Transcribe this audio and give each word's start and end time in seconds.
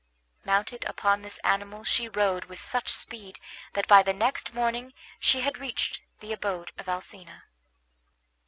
Mounted 0.43 0.83
upon 0.85 1.21
this 1.21 1.37
animal, 1.43 1.83
she 1.83 2.09
rode 2.09 2.45
with 2.45 2.57
such 2.59 2.89
speed 2.91 3.39
that 3.73 3.87
by 3.87 4.01
the 4.01 4.13
next 4.15 4.51
morning 4.51 4.95
she 5.19 5.41
had 5.41 5.59
reached 5.59 6.01
the 6.21 6.33
abode 6.33 6.71
of 6.79 6.89
Alcina. 6.89 7.43